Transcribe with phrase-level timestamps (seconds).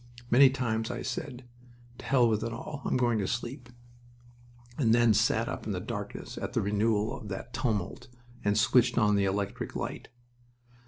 [0.31, 1.43] Many times I said,
[1.99, 2.81] "To hell with it all...
[2.85, 3.69] I'm going to sleep,"
[4.75, 8.07] and then sat up in the darkness at the renewal of that tumult
[8.43, 10.07] and switched on the electric light.